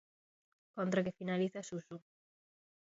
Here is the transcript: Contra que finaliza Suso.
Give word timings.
Contra 0.77 1.03
que 1.05 1.17
finaliza 1.19 1.67
Suso. 1.69 1.97